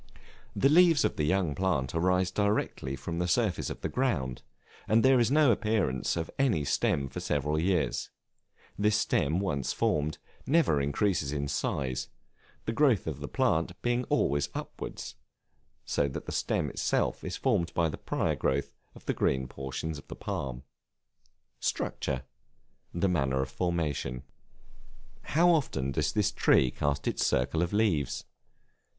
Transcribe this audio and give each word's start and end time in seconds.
The 0.55 0.67
leaves 0.67 1.05
of 1.05 1.15
the 1.15 1.25
young 1.25 1.53
plant 1.53 1.93
arise 1.93 2.31
directly 2.31 2.95
from 2.95 3.19
the 3.19 3.27
surface 3.27 3.69
of 3.69 3.81
the 3.81 3.87
ground, 3.87 4.41
and 4.87 5.05
there 5.05 5.19
is 5.19 5.29
no 5.29 5.51
appearance 5.51 6.15
of 6.17 6.31
any 6.39 6.65
stem 6.65 7.07
for 7.07 7.19
several 7.19 7.59
years; 7.59 8.09
this 8.79 8.95
stem 8.97 9.39
once 9.39 9.73
formed, 9.73 10.17
never 10.47 10.81
increases 10.81 11.31
in 11.31 11.47
size, 11.47 12.07
the 12.65 12.71
growth 12.71 13.05
of 13.05 13.19
the 13.19 13.27
plant 13.27 13.79
being 13.83 14.03
always 14.05 14.49
upward, 14.55 15.03
so 15.85 16.07
that 16.07 16.25
the 16.25 16.31
stem 16.31 16.71
itself 16.71 17.23
is 17.23 17.37
formed 17.37 17.71
by 17.75 17.87
the 17.87 17.95
prior 17.99 18.33
growth 18.35 18.73
of 18.95 19.05
the 19.05 19.13
green 19.13 19.47
portions 19.47 19.99
of 19.99 20.07
the 20.07 20.15
palm. 20.15 20.63
Structure, 21.59 22.23
the 22.91 23.07
manner 23.07 23.43
of 23.43 23.51
formation. 23.51 24.23
How 25.21 25.51
often 25.51 25.91
does 25.91 26.11
this 26.11 26.31
tree 26.31 26.71
cast 26.71 27.07
its 27.07 27.23
circle 27.23 27.61
of 27.61 27.71
leaves? 27.71 28.25